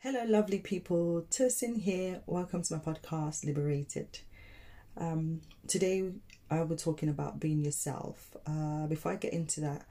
[0.00, 1.26] Hello, lovely people.
[1.28, 2.20] Tosin here.
[2.24, 4.20] Welcome to my podcast, Liberated.
[4.96, 6.12] Um, today,
[6.48, 8.36] I will be talking about being yourself.
[8.46, 9.88] Uh, before I get into that,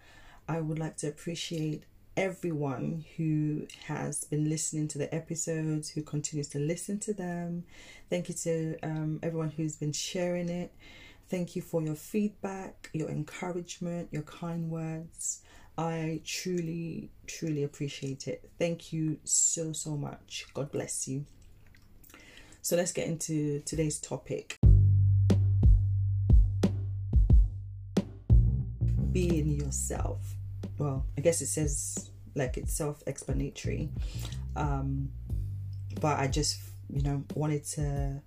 [0.47, 1.83] I would like to appreciate
[2.15, 7.65] everyone who has been listening to the episodes, who continues to listen to them.
[8.10, 10.71] Thank you to um, everyone who's been sharing it.
[11.28, 15.42] Thank you for your feedback, your encouragement, your kind words.
[15.78, 18.49] I truly, truly appreciate it.
[18.57, 20.48] Thank you so, so much.
[20.54, 21.26] God bless you.
[22.63, 24.58] So let's get into today's topic.
[29.12, 30.20] Being yourself.
[30.80, 33.90] Well, I guess it says like it's self explanatory.
[34.55, 35.09] Um,
[36.02, 36.59] but I just,
[36.90, 38.21] you know, wanted to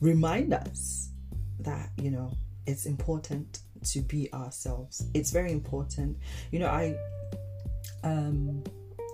[0.00, 1.10] remind us
[1.60, 2.32] that, you know,
[2.66, 5.06] it's important to be ourselves.
[5.14, 6.16] It's very important.
[6.50, 6.96] You know, I
[8.04, 8.62] um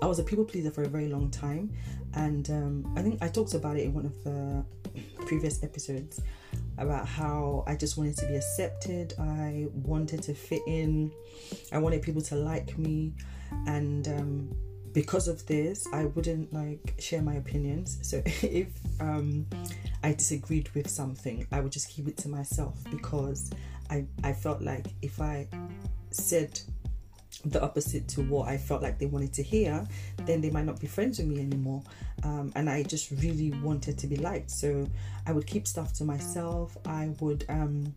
[0.02, 1.72] I was a people pleaser for a very long time
[2.14, 4.64] and um I think I talked about it in one of the
[5.26, 6.20] previous episodes
[6.78, 9.14] about how I just wanted to be accepted.
[9.18, 11.12] I wanted to fit in.
[11.70, 13.12] I wanted people to like me
[13.66, 14.54] and um
[14.92, 18.68] because of this i wouldn't like share my opinions so if
[19.00, 19.46] um
[20.02, 23.50] i disagreed with something i would just keep it to myself because
[23.92, 25.46] i i felt like if i
[26.10, 26.60] said
[27.44, 29.84] the opposite to what I felt like they wanted to hear,
[30.26, 31.82] then they might not be friends with me anymore.
[32.22, 34.50] Um, and I just really wanted to be liked.
[34.50, 34.86] So
[35.26, 36.76] I would keep stuff to myself.
[36.86, 37.94] I would um,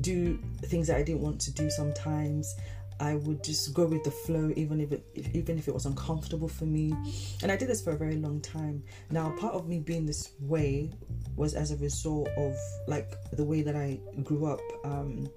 [0.00, 2.54] do things that I didn't want to do sometimes.
[3.02, 5.86] I would just go with the flow, even if it if, even if it was
[5.86, 6.94] uncomfortable for me.
[7.42, 8.84] And I did this for a very long time.
[9.10, 10.92] Now, part of me being this way
[11.34, 12.54] was as a result of
[12.86, 14.60] like the way that I grew up.
[14.84, 15.28] Um,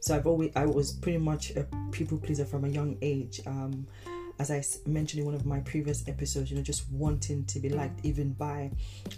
[0.00, 3.40] so I've always I was pretty much a people pleaser from a young age.
[3.46, 3.86] Um,
[4.38, 7.70] as I mentioned in one of my previous episodes, you know, just wanting to be
[7.70, 8.70] liked even by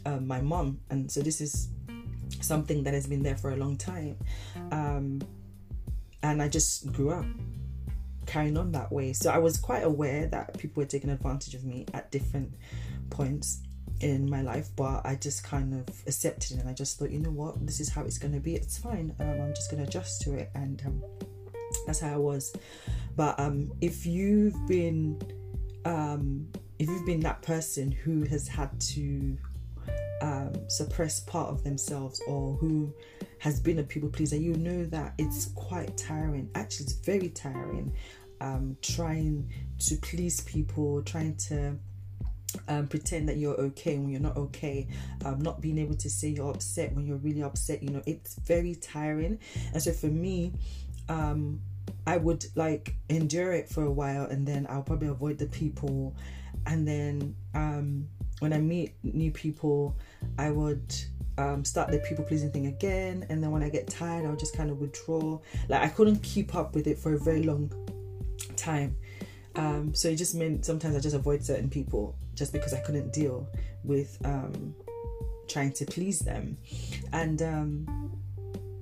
[0.07, 1.71] um, my mom, and so this is
[2.41, 4.17] something that has been there for a long time.
[4.71, 5.21] Um,
[6.23, 7.27] and I just grew up
[8.29, 9.13] carrying on that way.
[9.13, 12.55] So I was quite aware that people were taking advantage of me at different
[13.11, 13.63] points
[14.01, 17.19] in my life, but I just kind of accepted it and I just thought, you
[17.19, 18.55] know what, this is how it's going to be.
[18.55, 19.15] It's fine.
[19.19, 21.03] Um, I'm just going to adjust to it, and um,
[21.87, 22.55] that's how I was.
[23.17, 25.21] But um, if you've been,
[25.85, 26.47] um,
[26.79, 29.37] if you've been that person who has had to
[30.21, 32.93] um, suppress part of themselves or who
[33.39, 36.51] has been a people pleaser, you know that it's quite tiring.
[36.55, 37.93] Actually, it's very tiring
[38.41, 39.51] um, trying
[39.87, 41.77] to please people, trying to
[42.67, 44.87] um, pretend that you're okay when you're not okay,
[45.25, 47.83] um, not being able to say you're upset when you're really upset.
[47.83, 49.39] You know, it's very tiring.
[49.73, 50.53] And so for me,
[51.09, 51.61] um,
[52.07, 56.17] I would like endure it for a while and then I'll probably avoid the people.
[56.67, 58.09] And then um,
[58.41, 59.97] when I meet new people,
[60.39, 60.95] I would
[61.39, 63.27] um, start the people pleasing thing again.
[63.31, 65.39] And then when I get tired, I'll just kind of withdraw.
[65.69, 67.71] Like I couldn't keep up with it for a very long
[68.69, 68.97] time.
[69.55, 73.13] Um, so it just meant sometimes I just avoid certain people just because I couldn't
[73.13, 73.49] deal
[73.83, 74.75] with um,
[75.49, 76.57] trying to please them.
[77.13, 78.13] And um,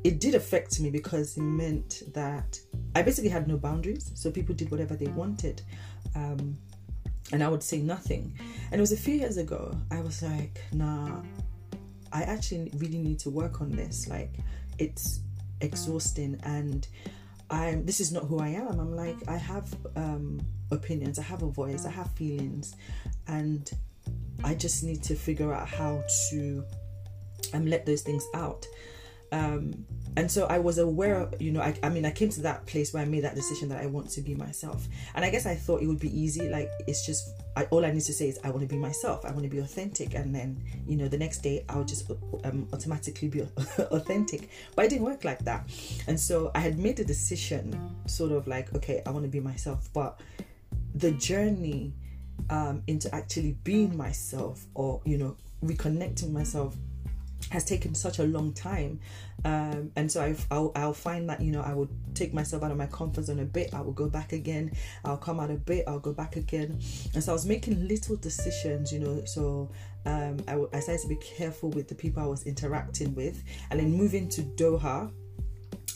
[0.04, 2.60] it did affect me because it meant that
[2.94, 4.10] I basically had no boundaries.
[4.14, 5.62] So people did whatever they wanted.
[6.14, 6.58] Um,
[7.32, 8.38] and I would say nothing.
[8.70, 11.22] And it was a few years ago, I was like, nah,
[12.12, 14.08] I actually really need to work on this.
[14.08, 14.34] Like,
[14.78, 15.20] it's
[15.60, 16.86] exhausting and
[17.50, 18.80] I'm this is not who I am.
[18.80, 20.40] I'm like I have um
[20.70, 22.74] opinions, I have a voice, I have feelings
[23.28, 23.70] and
[24.44, 26.64] I just need to figure out how to
[27.54, 28.66] um let those things out.
[29.32, 29.86] Um
[30.16, 32.64] and so I was aware of, you know, I, I mean, I came to that
[32.64, 34.88] place where I made that decision that I want to be myself.
[35.14, 36.48] And I guess I thought it would be easy.
[36.48, 39.24] Like, it's just, I, all I need to say is, I want to be myself.
[39.24, 40.14] I want to be authentic.
[40.14, 42.10] And then, you know, the next day I'll just
[42.44, 43.40] um, automatically be
[43.78, 44.50] authentic.
[44.74, 45.68] But it didn't work like that.
[46.06, 49.40] And so I had made a decision, sort of like, okay, I want to be
[49.40, 49.88] myself.
[49.94, 50.20] But
[50.94, 51.94] the journey
[52.50, 56.76] um, into actually being myself or, you know, reconnecting myself
[57.50, 58.98] has taken such a long time
[59.44, 62.70] um, and so I've, I'll, I'll find that you know I would take myself out
[62.70, 64.72] of my comfort zone a bit I will go back again
[65.04, 66.80] I'll come out a bit I'll go back again.
[67.14, 69.70] And so I was making little decisions you know so
[70.06, 73.78] um, I, I started to be careful with the people I was interacting with and
[73.78, 75.12] then moving to Doha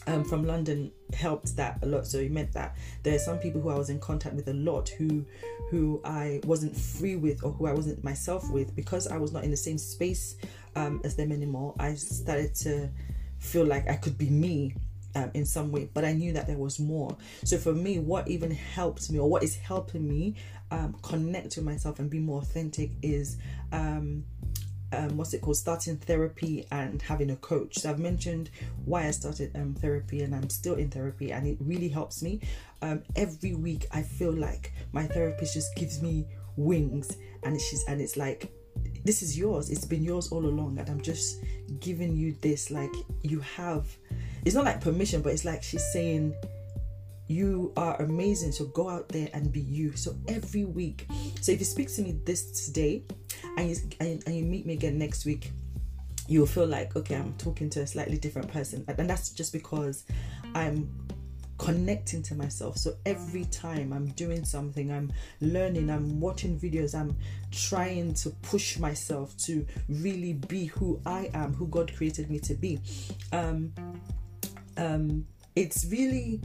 [0.07, 2.07] um, from London helped that a lot.
[2.07, 4.55] So it meant that there are some people who I was in contact with a
[4.55, 5.25] lot who
[5.71, 9.45] who I wasn't free with or who I wasn't myself with because I was not
[9.45, 10.37] in the same space
[10.75, 11.75] um, as them anymore.
[11.79, 12.91] I started to
[13.39, 14.75] feel like I could be me
[15.15, 17.17] um, in some way, but I knew that there was more.
[17.45, 20.37] So for me, what even helped me, or what is helping me
[20.71, 23.39] um, connect with myself and be more authentic, is
[24.93, 27.79] um, what's it called starting therapy and having a coach.
[27.79, 28.51] So i've mentioned
[28.85, 32.41] why i started um, therapy and i'm still in therapy and it really helps me.
[32.83, 36.27] Um, every week i feel like my therapist just gives me
[36.57, 38.53] wings and she's and it's like
[39.05, 39.71] this is yours.
[39.71, 41.43] It's been yours all along and i'm just
[41.81, 42.93] giving you this like
[43.23, 43.87] you have
[44.45, 46.35] it's not like permission but it's like she's saying
[47.31, 49.95] you are amazing so go out there and be you.
[49.97, 51.07] So every week
[51.41, 53.05] so if you speak to me this today
[53.61, 55.53] and you, and, and you meet me again next week
[56.29, 58.85] you'll feel like okay i'm talking to a slightly different person.
[58.97, 60.05] And that's just because
[60.55, 60.89] i'm
[61.59, 62.79] connecting to myself.
[62.79, 67.15] So every time i'm doing something i'm learning i'm watching videos i'm
[67.51, 72.55] trying to push myself to really be who i am who god created me to
[72.55, 72.81] be.
[73.33, 73.75] Um
[74.77, 75.27] um
[75.57, 76.41] it's really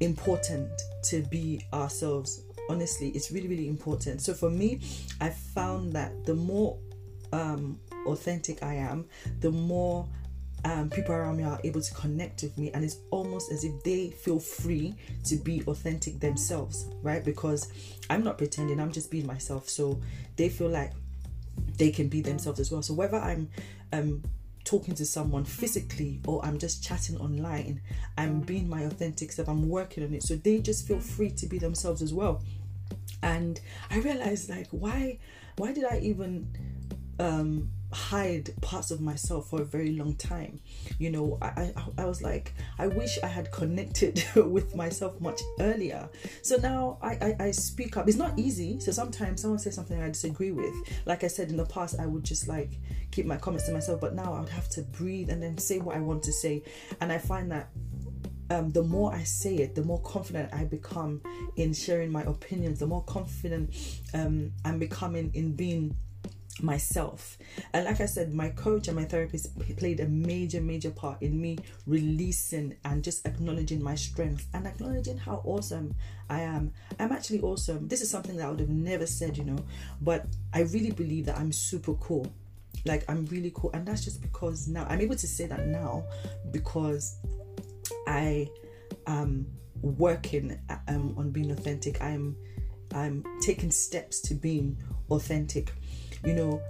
[0.00, 0.70] important
[1.02, 4.80] to be ourselves honestly it's really really important so for me
[5.20, 6.78] i found that the more
[7.32, 9.04] um authentic i am
[9.40, 10.06] the more
[10.64, 13.72] um, people around me are able to connect with me and it's almost as if
[13.84, 17.72] they feel free to be authentic themselves right because
[18.10, 20.00] i'm not pretending i'm just being myself so
[20.34, 20.92] they feel like
[21.76, 23.48] they can be themselves as well so whether i'm
[23.92, 24.20] um
[24.68, 27.80] talking to someone physically or I'm just chatting online,
[28.18, 30.22] I'm being my authentic self, I'm working on it.
[30.22, 32.42] So they just feel free to be themselves as well.
[33.22, 33.60] And
[33.90, 35.18] I realized like why
[35.56, 36.48] why did I even
[37.18, 40.60] um hide parts of myself for a very long time?
[40.98, 45.40] You know I, I i was like i wish i had connected with myself much
[45.58, 46.08] earlier.
[46.42, 48.08] So now I, I i speak up.
[48.08, 48.78] It's not easy.
[48.80, 50.74] So sometimes someone says something i disagree with.
[51.06, 52.78] Like i said in the past i would just like
[53.10, 54.00] keep my comments to myself.
[54.00, 56.62] But now i would have to breathe and then say what i want to say.
[57.00, 57.70] And i find that
[58.50, 61.22] um, the more I say it, the more confident I become
[61.56, 63.74] in sharing my opinions, the more confident
[64.14, 65.96] um, I'm becoming in being
[66.62, 67.38] myself.
[67.72, 71.40] And like I said, my coach and my therapist played a major, major part in
[71.40, 75.94] me releasing and just acknowledging my strength and acknowledging how awesome
[76.28, 76.72] I am.
[76.98, 77.88] I'm actually awesome.
[77.88, 79.58] This is something that I would have never said, you know,
[80.00, 82.26] but I really believe that I'm super cool.
[82.84, 83.70] Like, I'm really cool.
[83.72, 86.04] And that's just because now I'm able to say that now
[86.52, 87.16] because
[88.08, 88.48] I
[89.06, 89.46] am
[89.82, 90.58] working
[90.88, 92.02] um, on being authentic.
[92.02, 92.36] I'm
[92.94, 94.78] I'm taking steps to being
[95.10, 95.72] authentic
[96.24, 96.60] you know,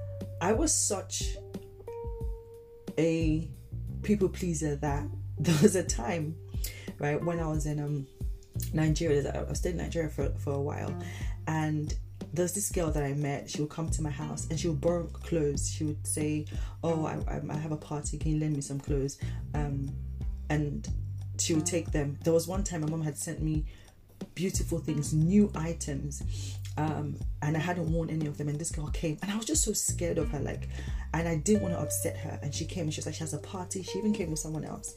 [0.41, 1.37] I was such
[2.99, 3.49] a
[4.03, 5.07] people pleaser that
[5.39, 6.37] there was a time,
[6.99, 8.07] right, when I was in um
[8.73, 10.93] Nigeria, I stayed in Nigeria for, for a while,
[11.47, 11.95] and
[12.35, 13.49] there's this girl that I met.
[13.49, 15.71] She would come to my house and she would borrow clothes.
[15.71, 16.45] She would say,
[16.83, 18.19] "Oh, I, I have a party.
[18.19, 19.19] Can you lend me some clothes?"
[19.55, 19.91] Um,
[20.51, 20.89] and
[21.55, 22.19] would take them.
[22.25, 23.65] There was one time my mom had sent me
[24.35, 26.23] beautiful things, new items,
[26.77, 28.49] um, and I hadn't worn any of them.
[28.49, 30.69] And this girl came, and I was just so scared of her, like,
[31.15, 32.39] and I didn't want to upset her.
[32.43, 33.83] And she came, and she was like, she has a party.
[33.83, 34.95] She even came with someone else,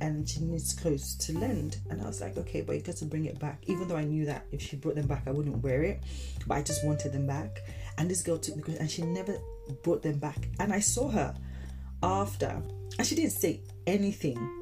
[0.00, 1.78] and she needs clothes to lend.
[1.90, 4.04] And I was like, okay, but you got to bring it back, even though I
[4.04, 6.02] knew that if she brought them back, I wouldn't wear it,
[6.46, 7.60] but I just wanted them back.
[7.98, 9.38] And this girl took the clothes, and she never
[9.82, 10.48] brought them back.
[10.58, 11.34] And I saw her
[12.02, 12.62] after,
[12.98, 14.55] and she didn't say anything,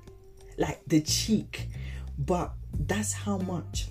[0.59, 1.69] like the cheek,
[2.19, 3.89] but that's how much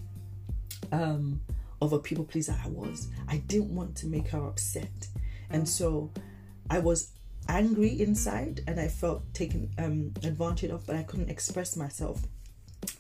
[0.92, 1.42] um
[1.84, 3.10] of a people pleaser I was.
[3.28, 5.08] I didn't want to make her upset.
[5.50, 6.12] And so
[6.70, 7.12] I was
[7.50, 12.22] angry inside and I felt taken um, advantage of, but I couldn't express myself.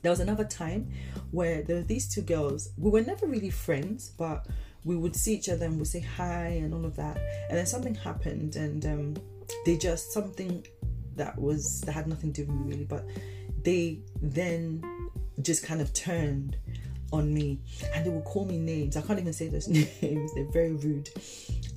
[0.01, 0.91] There was another time
[1.32, 2.70] where there were these two girls.
[2.77, 4.48] We were never really friends, but
[4.84, 7.17] we would see each other and we'd say hi and all of that.
[7.50, 9.13] And then something happened and um,
[9.65, 10.65] they just, something
[11.15, 13.05] that was, that had nothing to do with me really, but
[13.63, 14.84] they then
[15.41, 16.58] just kind of turned
[17.12, 17.60] on me
[17.93, 18.98] and they will call me names.
[18.98, 19.67] I can't even say those
[20.01, 21.10] names, they're very rude.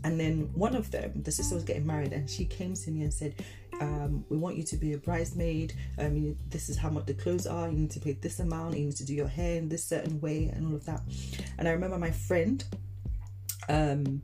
[0.04, 3.02] And then one of them, the sister was getting married, and she came to me
[3.02, 3.34] and said,
[3.80, 5.74] um, we want you to be a bridesmaid.
[5.98, 7.68] Um, this is how much the clothes are.
[7.68, 8.76] You need to pay this amount.
[8.76, 11.02] You need to do your hair in this certain way, and all of that.
[11.58, 12.64] And I remember my friend,
[13.68, 14.22] um,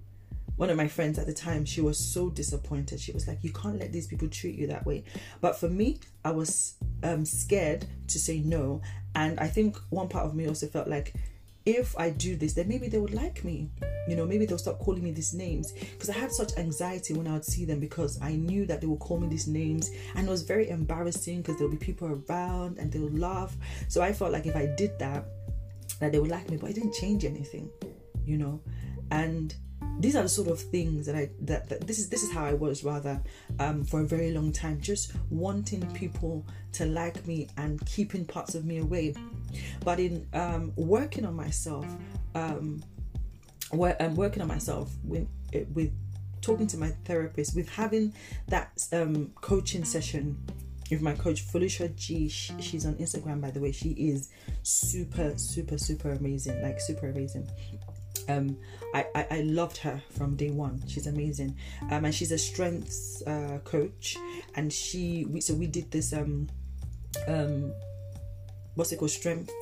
[0.56, 3.00] one of my friends at the time, she was so disappointed.
[3.00, 5.04] She was like, "You can't let these people treat you that way."
[5.40, 8.80] But for me, I was um, scared to say no,
[9.14, 11.14] and I think one part of me also felt like
[11.64, 13.70] if I do this, then maybe they would like me.
[14.08, 15.72] You know, maybe they'll stop calling me these names.
[15.72, 18.86] Because I had such anxiety when I would see them because I knew that they
[18.86, 22.78] would call me these names and it was very embarrassing because there'll be people around
[22.78, 23.56] and they'll laugh.
[23.88, 25.24] So I felt like if I did that,
[26.00, 27.70] that they would like me, but it didn't change anything,
[28.26, 28.60] you know.
[29.12, 29.54] and
[30.02, 32.44] these are the sort of things that I that, that this is this is how
[32.44, 33.22] I was rather
[33.60, 38.54] um, for a very long time, just wanting people to like me and keeping parts
[38.54, 39.14] of me away.
[39.84, 41.86] But in um, working on myself,
[42.34, 42.82] um,
[43.70, 45.28] where I'm working on myself with
[45.72, 45.92] with
[46.40, 48.12] talking to my therapist, with having
[48.48, 50.36] that um, coaching session
[50.90, 52.28] with my coach Felicia G.
[52.28, 53.72] she's on Instagram, by the way.
[53.72, 54.28] She is
[54.62, 56.60] super, super, super amazing.
[56.62, 57.48] Like super amazing.
[58.28, 58.56] Um,
[58.94, 60.82] I, I, I loved her from day one.
[60.86, 61.56] She's amazing.
[61.90, 64.16] Um, and she's a strengths uh, coach.
[64.54, 66.48] And she we, so we did this um
[67.26, 67.72] um
[68.74, 69.52] what's it called strengths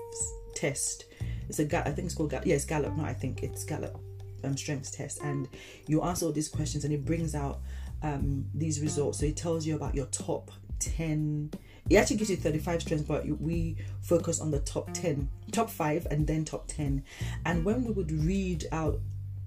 [0.55, 1.07] test.
[1.49, 2.47] It's a I think it's called Gallup.
[2.47, 2.97] Yeah, it's Gallup.
[2.97, 4.00] No, I think it's Gallup
[4.45, 5.21] um, strengths test.
[5.23, 5.49] And
[5.87, 7.61] you answer all these questions, and it brings out
[8.02, 9.19] um these results.
[9.19, 10.50] So it tells you about your top
[10.81, 11.52] 10
[11.90, 16.06] it actually gives you 35 strengths but we focus on the top 10 top 5
[16.11, 17.04] and then top 10
[17.44, 19.00] and when we would read out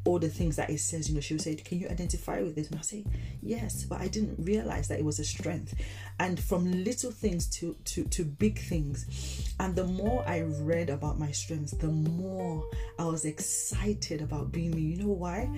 [0.05, 2.55] all the things that it says you know she would say can you identify with
[2.55, 2.69] this?
[2.69, 3.05] And i say
[3.41, 5.73] yes but i didn't realize that it was a strength.
[6.19, 9.53] And from little things to to to big things.
[9.59, 12.65] And the more i read about my strengths the more
[12.99, 14.81] i was excited about being me.
[14.81, 15.49] You know why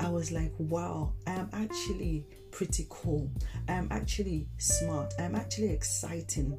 [0.00, 3.30] i was like wow i am actually pretty cool.
[3.68, 5.14] I'm actually smart.
[5.18, 6.58] I'm actually exciting.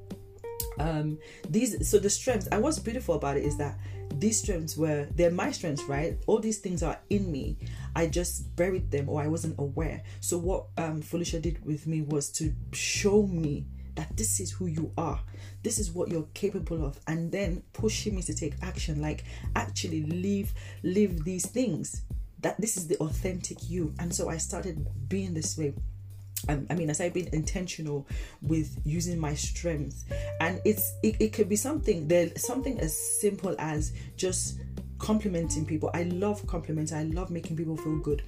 [0.79, 1.17] Um,
[1.49, 2.47] these so the strengths.
[2.47, 3.77] And what's beautiful about it is that
[4.15, 6.17] these strengths were they're my strengths, right?
[6.27, 7.57] All these things are in me.
[7.95, 10.03] I just buried them or I wasn't aware.
[10.19, 14.67] So what um Felicia did with me was to show me that this is who
[14.67, 15.19] you are
[15.63, 19.25] this is what you're capable of and then pushing me to take action like
[19.57, 22.03] actually live live these things
[22.41, 23.93] that this is the authentic you.
[23.99, 25.73] And so I started being this way.
[26.49, 28.07] Um, I mean, as I've been intentional
[28.41, 30.05] with using my strength,
[30.39, 34.59] and it's it, it could be something there, something as simple as just
[34.97, 35.91] complimenting people.
[35.93, 36.93] I love compliments.
[36.93, 38.23] I love making people feel good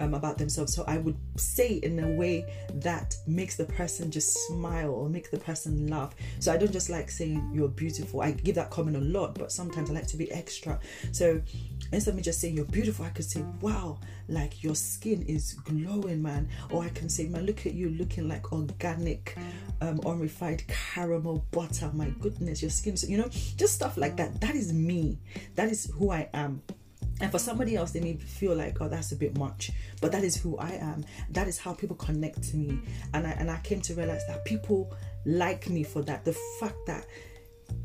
[0.00, 0.74] um, about themselves.
[0.74, 2.44] So I would say in a way
[2.74, 6.14] that makes the person just smile or make the person laugh.
[6.40, 8.20] So I don't just like saying you're beautiful.
[8.22, 10.78] I give that comment a lot, but sometimes I like to be extra.
[11.12, 11.40] So
[11.92, 16.22] of me just saying you're beautiful, I could say, wow, like your skin is glowing,
[16.22, 16.48] man.
[16.70, 19.36] Or I can say, man, look at you looking like organic,
[19.80, 21.90] um, unrefined caramel butter.
[21.94, 24.40] My goodness, your skin, you know, just stuff like that.
[24.40, 25.18] That is me.
[25.54, 26.62] That is who I am.
[27.20, 29.70] And for somebody else, they may feel like, oh, that's a bit much.
[30.02, 31.04] But that is who I am.
[31.30, 32.78] That is how people connect to me.
[33.14, 36.26] And I and I came to realize that people like me for that.
[36.26, 37.06] The fact that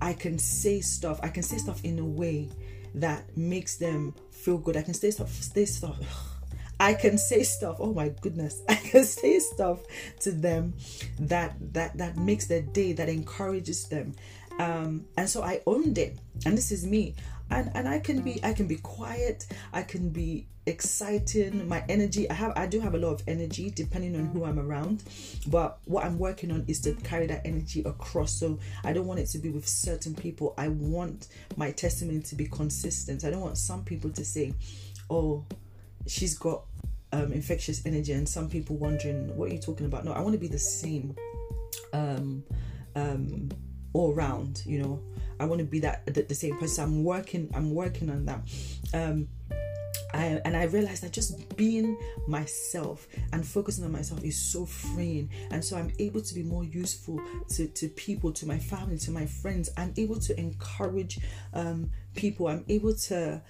[0.02, 2.50] I can say stuff, I can say stuff in a way
[2.96, 4.78] that makes them feel good.
[4.78, 6.00] I can say stuff, say stuff.
[6.80, 7.78] I can say stuff.
[7.80, 9.80] Oh my goodness, I can say stuff
[10.22, 10.74] to them
[11.20, 14.16] that that that makes their day, that encourages them.
[14.60, 17.16] Um, and so I owned it, and this is me
[17.52, 22.30] and and I can be I can be quiet I can be exciting my energy
[22.30, 25.04] I have I do have a lot of energy depending on who I'm around
[25.48, 29.20] but what I'm working on is to carry that energy across so I don't want
[29.20, 33.42] it to be with certain people I want my testimony to be consistent I don't
[33.42, 34.54] want some people to say
[35.10, 35.46] oh
[36.06, 36.64] she's got
[37.12, 40.34] um, infectious energy and some people wondering what are you talking about no I want
[40.34, 41.16] to be the same
[41.92, 42.44] um
[42.96, 43.50] um
[43.94, 45.02] all around you know
[45.42, 46.84] I want to be that the, the same person.
[46.84, 47.50] I'm working.
[47.56, 48.42] I'm working on that.
[50.14, 55.30] I, and I realized that just being myself and focusing on myself is so freeing.
[55.52, 59.12] And so I'm able to be more useful to, to people, to my family, to
[59.12, 59.70] my friends.
[59.78, 61.20] I'm able to encourage
[61.54, 62.48] um, people.
[62.48, 63.42] I'm able to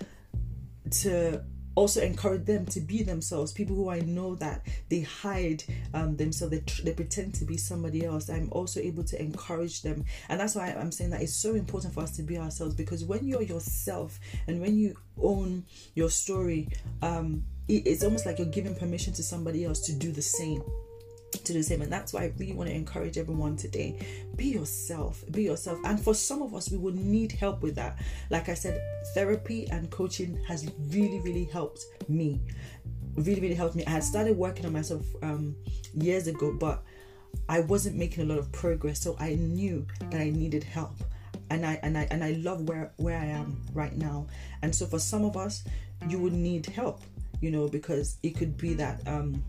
[0.89, 1.44] to
[1.75, 5.63] also encourage them to be themselves people who i know that they hide
[5.93, 10.03] um, themselves they, they pretend to be somebody else i'm also able to encourage them.
[10.29, 13.03] And that's why i'm saying that it's so important for us to be ourselves because
[13.03, 15.63] when you're yourself and when you own
[15.95, 16.67] your story
[17.01, 20.63] um, it, it's almost like you're giving permission to somebody else to do the same
[21.31, 21.81] to the same.
[21.81, 24.00] And that's why i really want to encourage everyone today
[24.35, 25.79] be yourself be yourself.
[25.85, 27.97] And for some of us we will need help with that.
[28.29, 28.81] Like i said
[29.13, 32.41] therapy and coaching has really really helped me.
[33.15, 33.85] Really really helped me.
[33.85, 35.55] I had started working on myself um,
[35.93, 36.83] years ago but
[37.47, 39.01] i wasn't making a lot of progress.
[39.01, 40.95] So i knew that i needed help.
[41.50, 44.27] And i and i and i love where where i am right now.
[44.61, 45.63] And so for some of us
[46.07, 47.01] you would need help
[47.41, 49.43] you know because it could be that um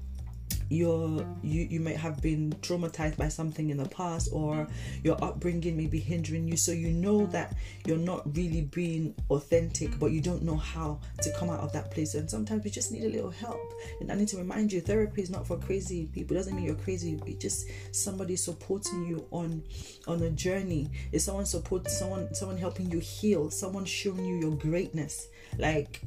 [0.72, 4.66] you're you you might have been traumatized by something in the past or
[5.02, 6.56] your upbringing may be hindering you.
[6.56, 11.32] So you know that you're not really being authentic but you don't know how to
[11.34, 12.14] come out of that place.
[12.14, 13.60] And sometimes we just need a little help.
[14.00, 16.36] And i need to remind you therapy is not for crazy people.
[16.36, 17.20] It doesn't mean you're crazy.
[17.26, 19.62] It's just somebody supporting you on
[20.06, 20.90] on a journey.
[21.12, 25.28] It's someone support someone someone helping you heal someone showing you your greatness.
[25.58, 26.00] Like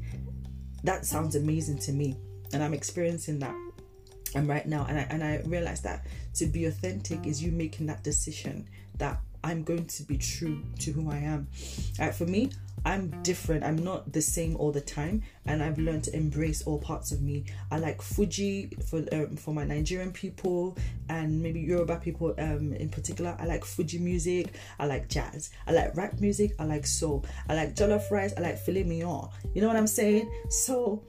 [0.84, 2.16] that sounds amazing to me.
[2.54, 3.56] And i'm experiencing that
[4.36, 7.88] and right now and I, and I realize that to be authentic is you making
[7.88, 11.48] that decision that i'm going to be true to who i am
[12.00, 12.50] right, for me
[12.86, 13.64] I'm different.
[13.64, 17.20] I'm not the same all the time, and I've learned to embrace all parts of
[17.22, 17.46] me.
[17.72, 20.78] I like Fuji for um, for my Nigerian people
[21.10, 23.36] and maybe Yoruba people um, in particular.
[23.40, 24.54] I like Fuji music.
[24.80, 25.50] I like jazz.
[25.66, 26.54] I like rap music.
[26.60, 27.26] I like soul.
[27.50, 28.34] I like jollof rice.
[28.38, 29.30] I like filet mignon.
[29.56, 30.32] You know what I'm saying?
[30.50, 31.04] So.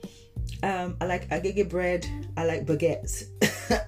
[0.63, 2.07] Um, I like agege bread.
[2.35, 3.25] I like baguettes.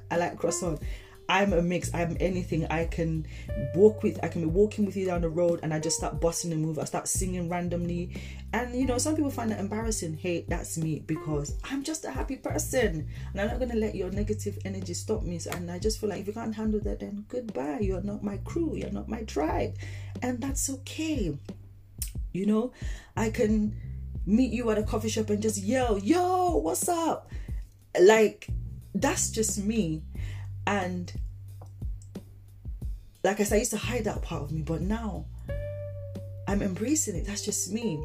[0.11, 0.81] I like croissant.
[1.29, 1.93] I'm a mix.
[1.93, 2.65] I'm anything.
[2.71, 3.27] I can
[3.75, 4.19] walk with.
[4.23, 6.55] I can be walking with you down the road, and I just start busting a
[6.55, 6.79] move.
[6.79, 8.19] I start singing randomly,
[8.51, 10.17] and you know, some people find that embarrassing.
[10.17, 14.09] Hey, that's me because I'm just a happy person, and I'm not gonna let your
[14.09, 15.39] negative energy stop me.
[15.51, 17.79] And I just feel like if you can't handle that, then goodbye.
[17.81, 18.75] You're not my crew.
[18.75, 19.75] You're not my tribe,
[20.23, 21.37] and that's okay.
[22.31, 22.73] You know,
[23.15, 23.75] I can
[24.29, 27.29] meet you at a coffee shop and just yell, "Yo, what's up?"
[27.99, 28.47] Like
[28.93, 30.03] that's just me
[30.65, 31.11] and
[33.23, 35.25] like I said, I used to hide that part of me, but now
[36.47, 37.25] I'm embracing it.
[37.25, 38.03] That's just me.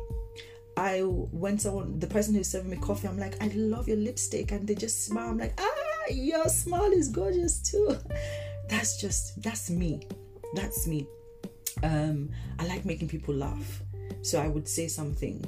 [0.76, 4.50] I when someone the person who's serving me coffee, I'm like, I love your lipstick,
[4.50, 5.30] and they just smile.
[5.30, 7.96] I'm like, ah, your smile is gorgeous too.
[8.68, 10.08] That's just that's me.
[10.54, 11.06] That's me.
[11.82, 13.82] Um, I like making people laugh,
[14.22, 15.44] so I would say something,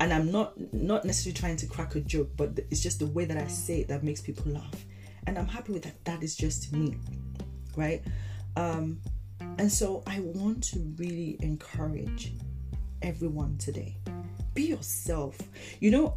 [0.00, 3.24] and I'm not not necessarily trying to crack a joke, but it's just the way
[3.26, 4.84] that I say it that makes people laugh
[5.26, 6.96] and i'm happy with that that is just me
[7.76, 8.02] right
[8.56, 8.98] um
[9.58, 12.34] and so i want to really encourage
[13.02, 13.96] everyone today
[14.54, 15.38] be yourself
[15.80, 16.16] you know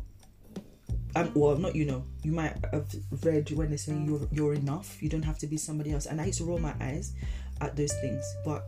[1.15, 2.03] um, well, not you know.
[2.23, 2.87] You might have
[3.21, 4.97] read when they say you're you're enough.
[4.99, 6.07] You don't have to be somebody else.
[6.07, 7.13] And I used to roll my eyes
[7.61, 8.63] at those things, but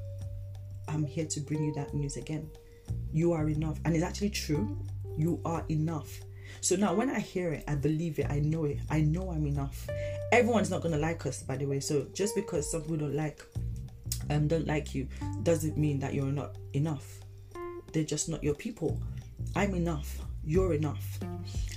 [0.87, 2.47] I'm here to bring you that news again.
[3.11, 4.77] You are enough, and it's actually true.
[5.17, 6.21] You are enough.
[6.61, 9.45] So now when I hear it, I believe it, I know it, I know I'm
[9.45, 9.87] enough.
[10.31, 11.79] Everyone's not gonna like us, by the way.
[11.79, 13.41] So just because some people don't like
[14.29, 15.07] um don't like you
[15.43, 17.19] doesn't mean that you're not enough.
[17.93, 18.99] They're just not your people.
[19.55, 20.19] I'm enough.
[20.43, 21.19] You're enough.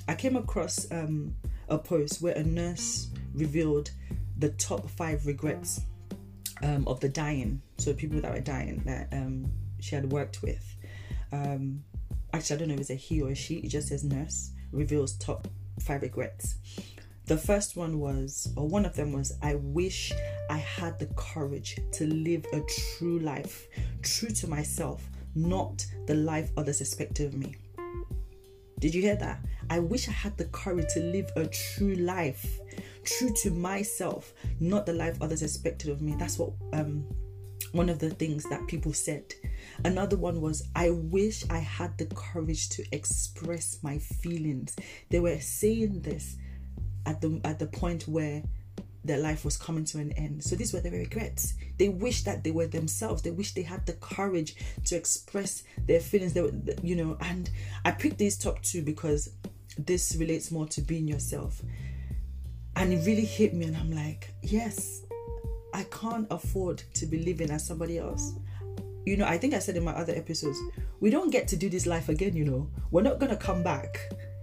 [0.06, 1.34] I came across um
[1.68, 3.90] a post where a nurse revealed
[4.38, 5.82] the top five regrets
[6.62, 7.60] um, of the dying.
[7.78, 10.76] So people that were dying that um, she had worked with.
[11.32, 11.84] Um,
[12.32, 13.56] actually, I don't know if it's a he or a she.
[13.56, 15.48] It just says nurse reveals top
[15.80, 16.56] five regrets.
[17.26, 20.12] The first one was, or one of them was, I wish
[20.48, 22.62] I had the courage to live a
[22.96, 23.66] true life,
[24.02, 27.54] true to myself, not the life others expected of me.
[28.78, 29.40] Did you hear that?
[29.70, 32.60] I wish I had the courage to live a true life,
[33.04, 36.14] true to myself, not the life others expected of me.
[36.18, 37.04] That's what um
[37.72, 39.34] one of the things that people said.
[39.84, 44.74] Another one was, I wish I had the courage to express my feelings.
[45.10, 46.36] They were saying this
[47.06, 48.42] at the at the point where
[49.04, 50.44] their life was coming to an end.
[50.44, 51.54] So these were their regrets.
[51.78, 53.22] They wish that they were themselves.
[53.22, 56.34] They wish they had the courage to express their feelings.
[56.34, 56.52] They were,
[56.82, 57.48] you know, and
[57.84, 59.30] I picked these top two because
[59.78, 61.62] this relates more to being yourself.
[62.76, 65.02] And it really hit me, and I'm like, yes,
[65.72, 68.32] I can't afford to be living as somebody else.
[69.04, 70.58] You know, I think I said in my other episodes,
[71.00, 72.68] we don't get to do this life again, you know.
[72.90, 73.98] We're not going to come back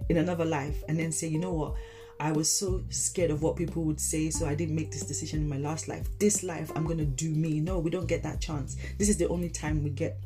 [0.10, 1.76] in another life and then say, you know what,
[2.20, 5.42] I was so scared of what people would say, so I didn't make this decision
[5.42, 6.08] in my last life.
[6.18, 7.60] This life, I'm going to do me.
[7.60, 8.78] No, we don't get that chance.
[8.98, 10.18] This is the only time we get.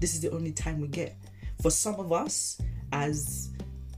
[0.00, 1.16] This is the only time we get.
[1.62, 2.60] For some of us,
[2.92, 3.50] as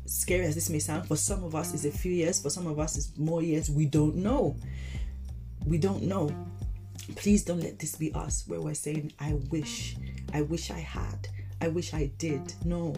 [0.07, 2.41] scary as this may sound, for some of us, is a few years.
[2.41, 3.71] For some of us, is more years.
[3.71, 4.57] We don't know
[5.66, 6.35] we don't know.
[7.16, 9.96] Please don't let this be us where we're saying, I wish,
[10.33, 11.29] I wish I had,
[11.61, 12.55] I wish I did.
[12.64, 12.94] No.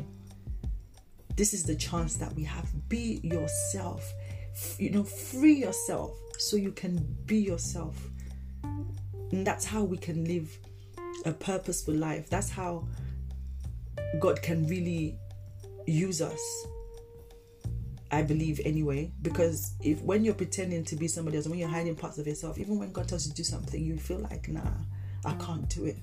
[1.36, 2.68] This is the chance that we have.
[2.88, 4.12] Be yourself.
[4.78, 6.96] You know, free yourself so you can
[7.26, 7.96] be yourself.
[8.62, 10.56] And that's how we can live
[11.24, 12.30] a purposeful life.
[12.30, 12.86] That's how
[14.20, 15.18] God can really
[15.86, 16.66] use us
[18.10, 21.96] I believe anyway, because if when you're pretending to be somebody else, when you're hiding
[21.96, 24.60] parts of yourself, even when God tells you to do something, you feel like, nah,
[25.24, 25.96] I can't do it.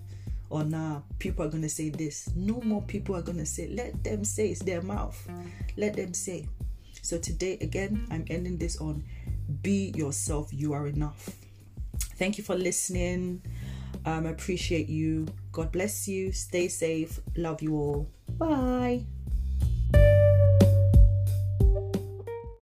[0.49, 2.29] Or nah, people are gonna say this.
[2.35, 3.69] No more people are gonna say.
[3.69, 5.17] Let them say it's their mouth.
[5.77, 6.49] Let them say.
[7.01, 9.03] So today again, I'm ending this on
[9.61, 10.51] be yourself.
[10.51, 11.29] You are enough.
[12.17, 13.41] Thank you for listening.
[14.05, 15.27] Um, I appreciate you.
[15.51, 16.31] God bless you.
[16.31, 17.19] Stay safe.
[17.37, 18.09] Love you all.
[18.37, 19.05] Bye.